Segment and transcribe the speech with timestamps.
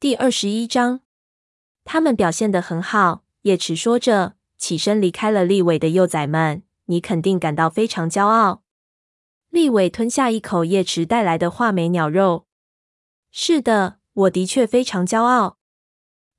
[0.00, 1.00] 第二十一章，
[1.84, 3.22] 他们表现得很好。
[3.42, 6.62] 叶池说着，起身离开了立伟的幼崽们。
[6.86, 8.62] 你肯定感到非常骄傲。
[9.50, 12.46] 立伟吞下一口叶池带来的画眉鸟肉。
[13.30, 15.58] 是的，我的确非常骄傲。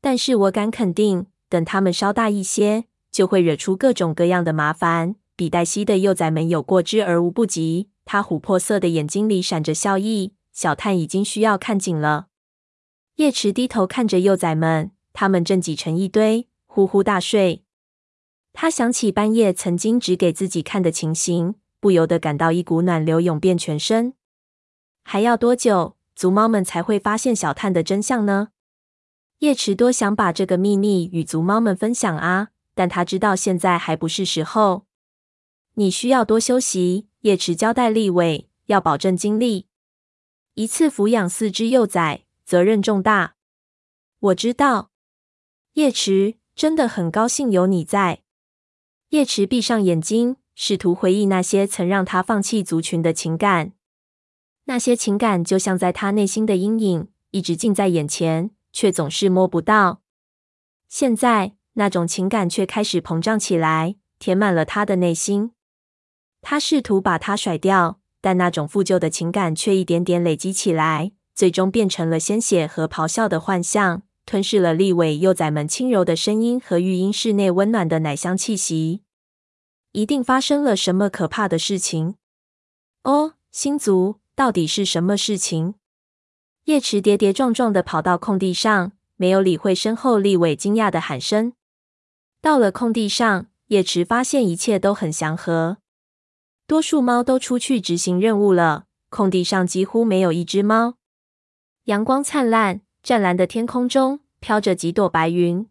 [0.02, 5.18] 但是我敢肯定，等他们稍大一些，就会惹出各种各样的麻烦。
[5.36, 7.91] 比黛西的幼崽们有过之而无不及。
[8.05, 10.34] 他琥珀色的眼睛里闪着笑意。
[10.52, 12.30] 小探已经需要看紧了。
[13.21, 17.63] 叶池低头看着幼崽们，他们正挤成一堆，呼呼大睡。
[18.51, 24.15] 他想起半夜曾经指给自己看的情形，不由得感到一股暖流涌遍全身。
[25.04, 28.47] 还要多久，族猫们才会发现小探的真相呢？
[29.38, 34.88] 叶池多想把这个秘密与族猫们分享啊，但他知道现在还不是时候。
[35.75, 39.67] 你需要多休息，叶池交代立伟，要保证精力。
[40.55, 43.36] 一次抚养四只幼崽，责任重大。
[44.19, 44.91] 我知道，
[45.75, 48.23] 叶池真的很高兴有你在。
[49.11, 53.72] 叶池闭上眼睛，试图回忆那些曾让他放弃族群的情感。
[54.66, 60.02] 那些情感就像在他内心的阴影，一直近在眼前，却总是摸不到。
[60.89, 65.53] 现在，那种情感却开始膨胀起来，填满了他的内心。
[66.41, 68.02] 他试图把它甩掉。
[68.23, 79.01] 但那种负旧的情感却一点点累积起来，最终变成了鲜血和咆哮的幻象，吞噬了立伟幼崽们轻柔的声音和育婴室内温暖的奶香气息。
[79.93, 82.15] 一定发生了什么可怕的事情！
[83.03, 85.75] 哦，星族，到底是什么事情？
[86.65, 91.53] 叶池跌跌撞撞地跑到空地上，没有理会身后立伟惊讶的喊声。
[92.39, 95.77] 到了空地上，叶池发现一切都很祥和。
[96.67, 100.95] 多数猫都出去执行任务了，空地上几乎没有一只猫。
[101.85, 105.67] 阳光灿烂，湛蓝的天空中飘着几朵白云。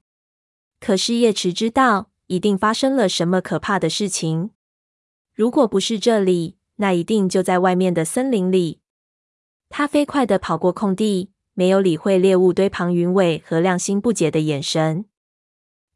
[0.80, 4.50] 可是叶池知道，一定发生了什么可怕的事情。
[5.32, 8.80] 如果不是这里，那一定就在外面的森林里。
[9.68, 15.04] 他飞快地跑过空地，没有理会猎物堆旁云尾和亮星不解的眼神。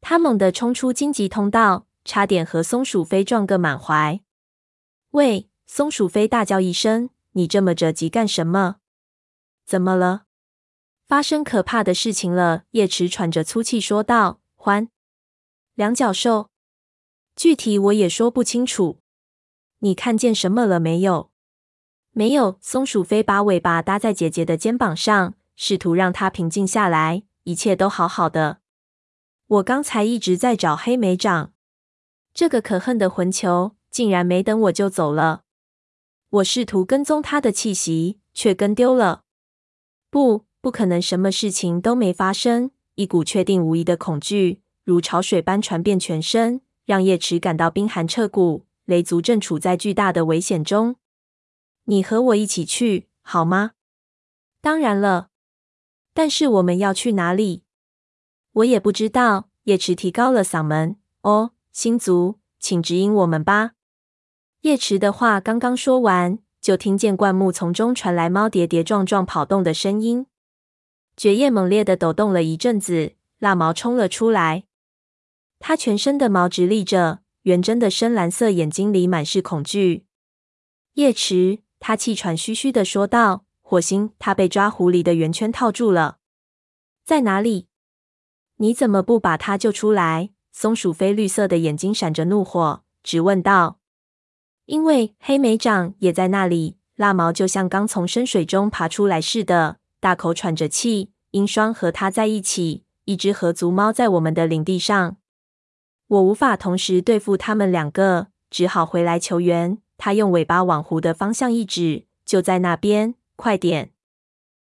[0.01, 4.21] 他猛地冲出荆棘通道，差点和松鼠飞撞个满怀。
[5.11, 5.49] 喂！
[5.67, 8.77] 松鼠飞大叫一声：“你这么着急干什么？
[9.65, 10.25] 怎么了？
[11.07, 14.89] 发生可怕的事情了！”叶池喘着粗气说道：“欢，
[15.75, 16.51] 两脚兽，
[17.35, 19.01] 具体我也说不清楚。
[19.79, 21.31] 你看见什么了没有
[22.13, 27.25] ？”“没有。”松鼠飞把尾巴搭在姐姐的肩膀上，试图让她平静下来。
[27.43, 28.61] 一切都好好的。
[29.47, 31.53] 我刚才一直在找黑莓掌，
[32.33, 33.77] 这个可恨的混球。
[33.91, 35.45] 竟然没等我就走了！
[36.31, 39.24] 我试图跟踪他的气息，却跟丢了。
[40.15, 42.71] 不，不可能，什么事情都没发生。
[42.95, 48.65] 一股确定无疑的恐惧如潮水般传遍全身，让叶池感到冰寒彻骨。
[48.85, 50.95] 雷族正处在巨大的危险中。
[51.87, 53.73] 你和我一起去好吗？
[54.61, 55.31] 当然了。
[56.13, 57.65] 但是我们要去哪里？
[58.53, 59.49] 我也不知道。
[59.65, 60.95] 叶池提高了嗓门。
[61.23, 63.73] 哦，星族，请指引我们吧。
[64.61, 70.25] 叶池的话刚刚说完，就听见灌木丛中传来猫跌跌撞撞跑动的声音。
[71.15, 74.65] 蕨叶猛烈地抖动了一阵子，蜡毛冲了出来。
[75.59, 80.07] 它全身的毛直立着，圆睁的深蓝色眼睛里满是恐惧。
[80.95, 86.17] 叶池，他气喘吁吁地说道：“火星，他被抓狐狸的圆圈套住了，
[87.05, 87.67] 在哪里？
[88.57, 93.81] 你怎么不把他救出来？”松鼠飞绿色的眼睛闪着怒火，直问道。
[94.67, 101.11] 因为黑莓掌也在那里，蜡毛就像刚从深水中爬出来似的，大口喘着气。
[101.33, 105.17] 鹰双和他在一起，一只合族猫在我们的领地上，
[106.07, 109.79] 我无法同时对付他们两个，只好回来求援。
[109.99, 113.94] 他用尾巴往湖的方向一指，就在那边，快点！